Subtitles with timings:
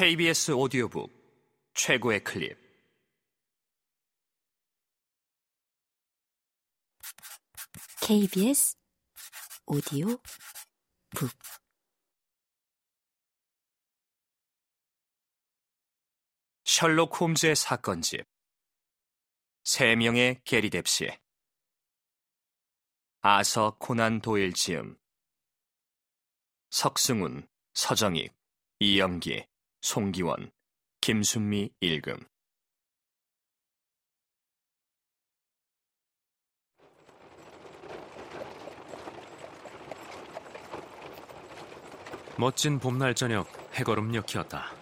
[0.00, 1.12] KBS 오디오북
[1.74, 2.56] 최고의 클립.
[8.00, 8.78] KBS
[9.66, 10.06] 오디오
[11.10, 11.30] 북.
[16.64, 18.24] 셜록 홈즈의 사건집.
[19.64, 21.10] 세 명의 게리 뎁시
[23.20, 24.96] 아서 코난 도일 지음.
[26.70, 28.34] 석승훈, 서정익,
[28.78, 29.49] 이영기,
[29.80, 30.50] 송기원,
[31.00, 32.16] 김순미 일금
[42.36, 44.72] 멋진 봄날 저녁 해거름 녘이었다.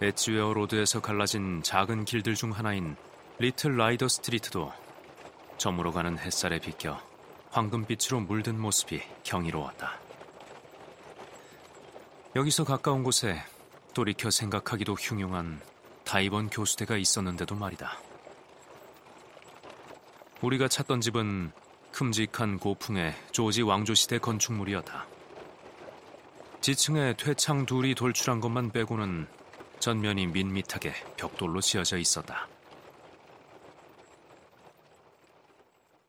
[0.00, 2.96] 에지웨어 로드에서 갈라진 작은 길들 중 하나인
[3.38, 4.72] 리틀 라이더 스트리트도
[5.58, 7.00] 저물어 가는 햇살에 비껴
[7.50, 10.00] 황금빛으로 물든 모습이 경이로웠다.
[12.34, 13.42] 여기서 가까운 곳에
[13.96, 15.58] 돌이켜 생각하기도 흉흉한
[16.04, 17.98] 다이번 교수대가 있었는데도 말이다.
[20.42, 21.50] 우리가 찾던 집은
[21.92, 25.06] 큼직한 고풍의 조지 왕조시대 건축물이었다.
[26.60, 29.28] 지층에 퇴창 둘이 돌출한 것만 빼고는
[29.78, 32.48] 전면이 밋밋하게 벽돌로 지어져 있었다.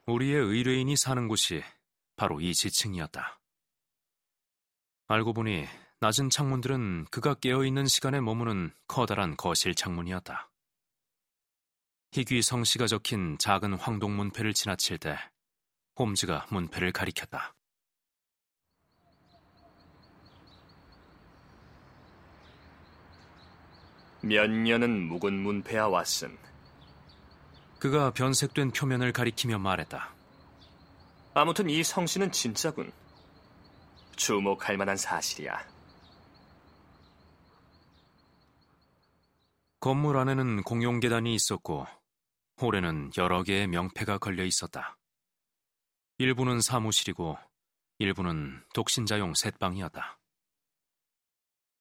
[0.07, 1.63] 우리의 의뢰인이 사는 곳이
[2.17, 3.39] 바로 이 지층이었다.
[5.07, 5.66] 알고 보니
[6.00, 10.48] 낮은 창문들은 그가 깨어있는 시간에 머무는 커다란 거실 창문이었다.
[12.12, 15.18] 희귀 성씨가 적힌 작은 황동 문패를 지나칠 때
[15.98, 17.56] 홈즈가 문패를 가리켰다.
[24.22, 26.38] 몇 년은 묵은 문패와 왓슨
[27.80, 30.14] 그가 변색된 표면을 가리키며 말했다.
[31.34, 32.92] 아무튼 이 성씨는 진짜군
[34.16, 35.77] 주목할 만한 사실이야
[39.80, 41.86] 건물 안에는 공용 계단이 있었고
[42.59, 44.97] 홀에는 여러 개의 명패가 걸려 있었다.
[46.18, 47.38] 일부는 사무실이고
[48.00, 50.19] 일부는 독신자용 셋방이었다.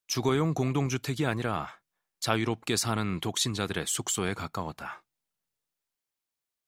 [0.09, 1.81] 주거용 공동주택이 아니라
[2.20, 5.03] 자유롭게 사는 독신자들의 숙소에 가까웠다.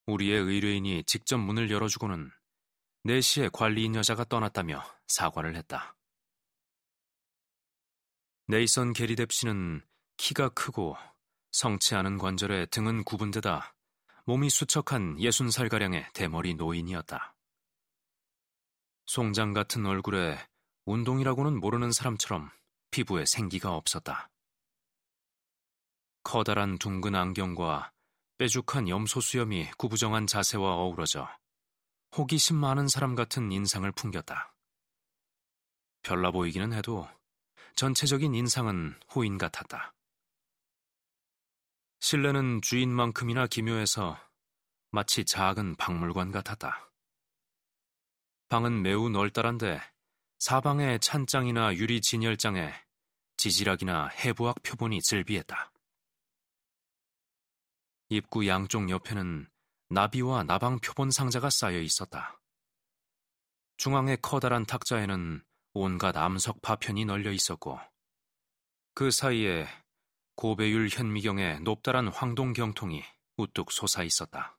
[0.07, 2.31] 우리의 의뢰인이 직접 문을 열어주고는
[3.05, 5.95] 4시에 관리인 여자가 떠났다며 사과를 했다.
[8.47, 9.87] 네이선 게리뎁 씨는
[10.17, 10.97] 키가 크고
[11.59, 13.75] 성치 않은 관절에 등은 구분되다
[14.27, 17.35] 몸이 수척한 60살가량의 대머리 노인이었다.
[19.07, 20.39] 송장 같은 얼굴에
[20.85, 22.49] 운동이라고는 모르는 사람처럼
[22.93, 24.31] 피부에 생기가 없었다.
[26.23, 27.91] 커다란 둥근 안경과
[28.37, 31.29] 빼죽한 염소 수염이 구부정한 자세와 어우러져
[32.17, 34.55] 호기심 많은 사람 같은 인상을 풍겼다.
[36.03, 37.09] 별나 보이기는 해도
[37.75, 39.98] 전체적인 인상은 호인 같았다.
[42.01, 44.19] 실내는 주인만큼이나 기묘해서
[44.91, 46.93] 마치 작은 박물관 같았다.
[48.49, 49.81] 방은 매우 널따란데
[50.39, 52.73] 사방에 찬장이나 유리 진열장에
[53.37, 55.73] 지지락이나 해부학 표본이 즐비했다.
[58.11, 59.49] 입구 양쪽 옆에는
[59.91, 62.41] 나비와 나방 표본 상자가 쌓여 있었다.
[63.77, 65.45] 중앙의 커다란 탁자에는
[65.75, 67.79] 온갖 암석 파편이 널려 있었고
[68.95, 69.69] 그 사이에
[70.39, 73.03] 고배율 현미경의 높다란 황동 경통이
[73.39, 74.57] 우뚝 솟아 있었다.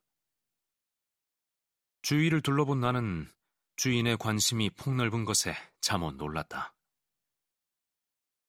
[2.02, 3.32] 주위를 둘러본 나는
[3.76, 6.74] 주인의 관심이 폭넓은 것에 잠옷 놀랐다.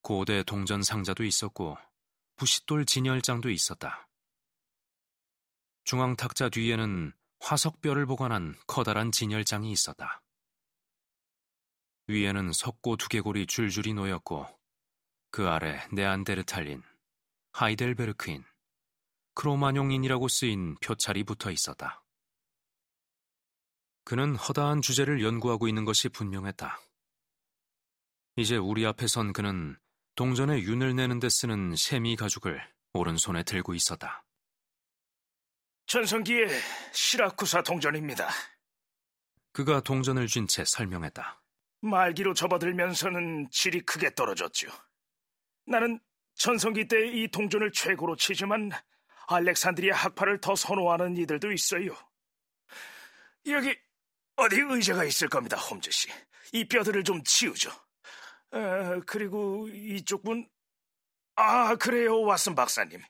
[0.01, 1.77] 고대 동전 상자도 있었고
[2.35, 4.09] 부싯돌 진열장도 있었다.
[5.85, 10.21] 중앙 탁자 뒤에는 화석뼈를 보관한 커다란 진열장이 있었다.
[12.07, 14.47] 위에는 석고 두개골이 줄줄이 놓였고
[15.29, 16.83] 그 아래 네안데르탈린,
[17.53, 18.43] 하이델베르크인,
[19.35, 22.03] 크로마뇽인이라고 쓰인 표찰이 붙어 있었다.
[24.03, 26.79] 그는 허다한 주제를 연구하고 있는 것이 분명했다.
[28.37, 29.77] 이제 우리 앞에 선 그는
[30.15, 32.61] 동전에 윤을 내는 데 쓰는 셰미 가죽을
[32.93, 34.25] 오른손에 들고 있었다.
[35.85, 36.47] 전성기의
[36.93, 38.29] 시라쿠사 동전입니다.
[39.53, 41.41] 그가 동전을 쥔 채 설명했다.
[41.81, 44.67] 말기로 접어들면서는 질이 크게 떨어졌죠.
[45.65, 45.99] 나는
[46.35, 48.71] 전성기 때 이 동전을 최고로 치지만
[49.27, 51.95] 알렉산드리아 학파를 더 선호하는 이들도 있어요.
[53.47, 53.75] 여기
[54.35, 56.09] 어디 의자가 있을 겁니다, 홈즈 씨.
[56.53, 57.71] 이 뼈들을 좀 치우죠.
[58.51, 60.47] 아, 그리고 이쪽 분,
[61.35, 63.01] 아 그래요, 왓슨 박사님.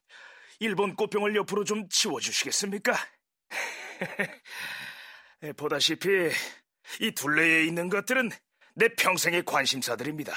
[0.59, 2.93] 일본 꽃병을 옆으로 좀 치워주시겠습니까?
[5.57, 6.09] 보다시피
[6.99, 8.29] 이 둘레에 있는 것들은
[8.75, 10.33] 내 평생의 관심사들입니다.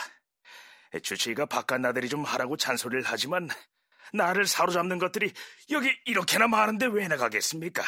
[1.01, 3.49] 주치의가 바깥 나들이 좀 하라고 잔소리를 하지만
[4.13, 5.33] 나를 사로잡는 것들이
[5.71, 7.83] 여기 이렇게나 많은데 왜 나가겠습니까?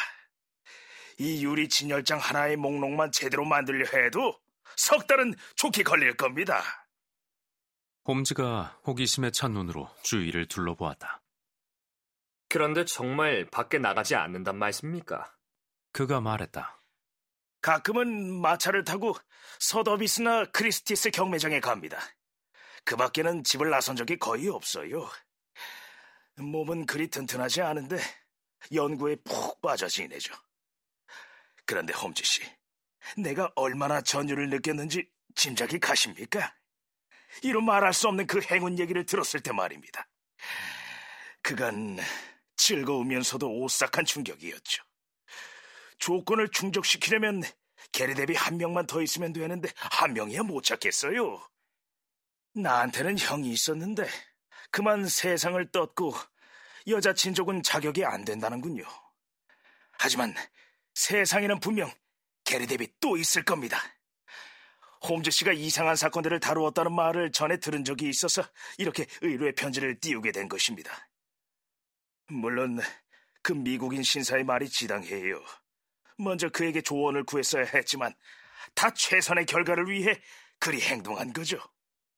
[1.19, 4.39] 이 유리 진열장 하나의 목록만 제대로 만들려 해도
[4.75, 6.61] 석 달은 좋게 걸릴 겁니다.
[8.05, 11.21] 홈즈가 호기심에 찬 눈으로 주위를 둘러보았다.
[12.49, 15.33] 그런데 정말 밖에 나가지 않는단 말씀입니까?
[15.91, 16.81] 그가 말했다.
[17.61, 19.15] 가끔은 마차를 타고
[19.59, 21.99] 서더비스나 크리스티스 경매장에 갑니다.
[22.87, 25.09] 그 밖에는 집을 나선 적이 거의 없어요.
[26.37, 27.97] 몸은 그리 튼튼하지 않은데
[28.73, 30.33] 연구에 푹 빠져 지내죠.
[31.65, 32.43] 그런데 홈즈 씨,
[33.17, 35.05] 내가 얼마나 전율을 느꼈는지
[35.35, 36.55] 짐작이 가십니까?
[37.41, 40.07] 이루 말할 수 없는 그 행운 얘기를 들었을 때 말입니다.
[41.41, 41.99] 그간
[42.55, 44.81] 즐거우면서도 오싹한 충격이었죠.
[45.97, 47.43] 조건을 충족시키려면
[47.91, 51.45] 게리 대비 한 명만 더 있으면 되는데 한 명이야 못 찾겠어요.
[52.57, 54.07] 나한테는 형이 있었는데
[54.71, 56.13] 그만 세상을 떴고
[56.87, 58.83] 여자 친족은 자격이 안 된다는군요.
[59.99, 60.33] 하지만
[60.93, 61.91] 세상에는 분명
[62.43, 63.77] 게리 대비 또 있을 겁니다.
[65.07, 68.43] 홈즈 씨가 이상한 사건들을 다루었다는 말을 전에 들은 적이 있어서
[68.77, 71.09] 이렇게 의뢰 편지를 띄우게 된 것입니다.
[72.27, 72.79] 물론
[73.41, 75.43] 그 미국인 신사의 말이 지당해요.
[76.17, 78.13] 먼저 그에게 조언을 구했어야 했지만
[78.73, 80.19] 다 최선의 결과를 위해
[80.59, 81.59] 그리 행동한 거죠.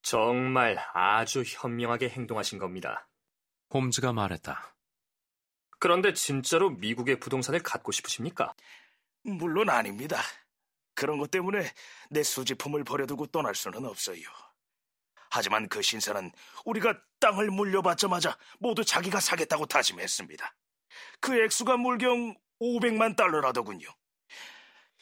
[0.01, 3.07] 정말 아주 현명하게 행동하신 겁니다.
[3.73, 4.75] 홈즈가 말했다.
[5.79, 8.53] 그런데 진짜로 미국의 부동산을 갖고 싶으십니까?
[9.23, 10.17] 물론 아닙니다.
[10.93, 11.71] 그런 것 때문에
[12.09, 14.21] 내 수집품을 버려두고 떠날 수는 없어요.
[15.31, 16.31] 하지만 그 신사는
[16.65, 20.55] 우리가 땅을 물려받자마자 모두 자기가 사겠다고 다짐했습니다.
[21.21, 23.87] 그 액수가 물경 500만 달러라더군요.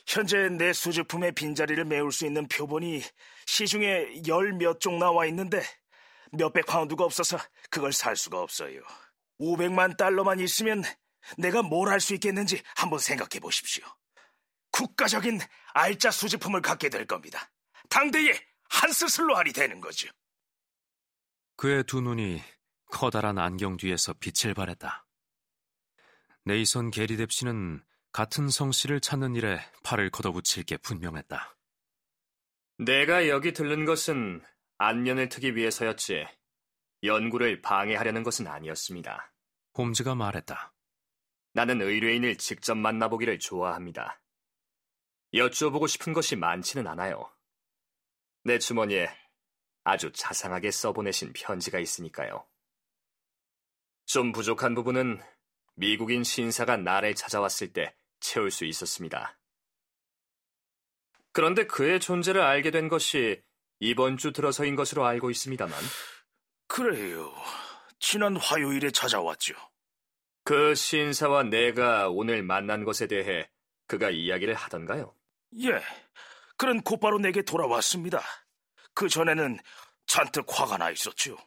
[0.07, 3.01] 현재 내 수집품의 빈자리를 메울 수 있는 표본이
[3.45, 5.61] 시중에 열 몇 종 나와 있는데
[6.31, 7.37] 몇백 파운드가 없어서
[7.69, 8.81] 그걸 살 수가 없어요.
[9.39, 10.83] 500만 달러만 있으면
[11.37, 13.83] 내가 뭘 할 수 있겠는지 한번 생각해 보십시오.
[14.71, 15.39] 국가적인
[15.73, 17.51] 알짜 수집품을 갖게 될 겁니다.
[17.89, 18.33] 당대에
[18.69, 20.07] 한 스슬로 할이 되는 거죠.
[21.57, 22.41] 그의 두 눈이
[22.91, 25.05] 커다란 안경 뒤에서 빛을 발했다.
[26.45, 31.55] 네이선 게리뎁 씨는 같은 성씨를 찾는 일에 팔을 걷어붙일 게 분명했다.
[32.79, 34.43] 내가 여기 들른 것은
[34.77, 36.25] 안면을 트기 위해서였지
[37.03, 39.33] 연구를 방해하려는 것은 아니었습니다.
[39.77, 40.73] 홈즈가 말했다.
[41.53, 44.21] 나는 의뢰인을 직접 만나보기를 좋아합니다.
[45.33, 47.31] 여쭈어보고 싶은 것이 많지는 않아요.
[48.43, 49.09] 내 주머니에
[49.83, 52.47] 아주 자상하게 써보내신 편지가 있으니까요.
[54.05, 55.21] 좀 부족한 부분은
[55.77, 59.37] 미국인 신사가 나를 찾아왔을 때 채울 수 있었습니다.
[61.31, 63.41] 그런데 그의 존재를 알게 된 것이
[63.79, 65.77] 이번 주 들어서인 것으로 알고 있습니다만.
[66.67, 67.31] 그래요.
[67.99, 69.53] 지난 화요일에 찾아왔죠.
[70.43, 73.47] 그 신사와 내가 오늘 만난 것에 대해
[73.85, 75.13] 그가 이야기를 하던가요?
[75.61, 75.79] 예.
[76.57, 78.23] 그는 곧바로 내게 돌아왔습니다.
[78.95, 79.59] 그 전에는
[80.07, 81.37] 잔뜩 화가 나 있었죠.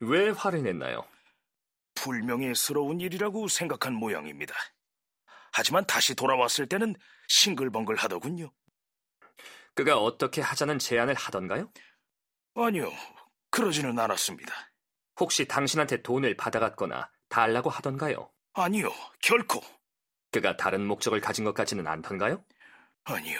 [0.00, 1.06] 왜 화를 냈나요?
[1.94, 4.54] 불명예스러운 일이라고 생각한 모양입니다.
[5.52, 6.94] 하지만 다시 돌아왔을 때는
[7.28, 8.52] 싱글벙글 하더군요.
[9.74, 11.72] 그가 어떻게 하자는 제안을 하던가요?
[12.54, 12.90] 아니요,
[13.50, 14.52] 그러지는 않았습니다.
[15.18, 18.30] 혹시 당신한테 돈을 받아갔거나 달라고 하던가요?
[18.54, 19.60] 아니요, 결코.
[20.30, 22.44] 그가 다른 목적을 가진 것 같지는 않던가요?
[23.04, 23.38] 아니요,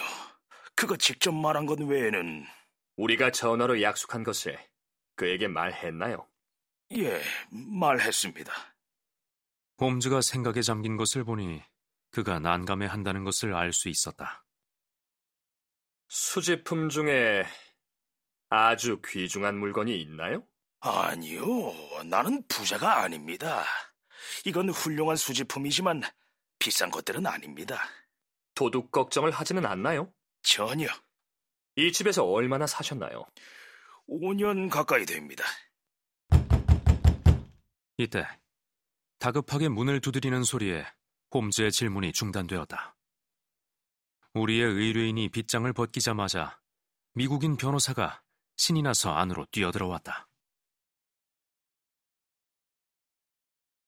[0.77, 2.45] 그가 직접 말한 것 외에는
[2.97, 4.59] 우리가 전화로 약속한 것을
[5.17, 6.29] 그에게 말했나요?
[6.93, 8.53] 예, 말했습니다.
[9.81, 11.63] 홈즈가 생각에 잠긴 것을 보니
[12.11, 14.45] 그가 난감해 한다는 것을 알 수 있었다.
[16.09, 17.45] 수집품 중에
[18.51, 20.47] 아주 귀중한 물건이 있나요?
[20.81, 21.45] 아니요,
[22.05, 23.65] 나는 부자가 아닙니다.
[24.45, 26.03] 이건 훌륭한 수집품이지만
[26.59, 27.83] 비싼 것들은 아닙니다.
[28.55, 30.13] 도둑 걱정을 하지는 않나요?
[30.43, 30.87] 전혀.
[31.77, 33.27] 이 집에서 얼마나 사셨나요?
[34.09, 35.45] 5년 가까이 됩니다.
[37.97, 38.27] 이때
[39.19, 40.85] 다급하게 문을 두드리는 소리에
[41.33, 42.97] 홈즈의 질문이 중단되었다.
[44.35, 46.61] 우리의 의뢰인이 빗장을 벗기자마자
[47.15, 48.23] 미국인 변호사가
[48.57, 50.29] 신이 나서 안으로 뛰어들어왔다.